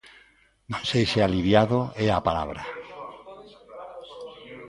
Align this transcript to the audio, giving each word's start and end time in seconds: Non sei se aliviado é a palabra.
Non 0.71 0.81
sei 0.89 1.03
se 1.11 1.19
aliviado 1.21 1.79
é 2.05 2.07
a 2.11 2.25
palabra. 2.27 2.61